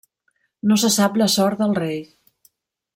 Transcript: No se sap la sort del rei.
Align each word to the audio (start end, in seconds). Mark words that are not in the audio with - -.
No 0.71 0.77
se 0.83 0.91
sap 0.95 1.19
la 1.23 1.29
sort 1.37 1.61
del 1.63 1.79
rei. 1.85 2.03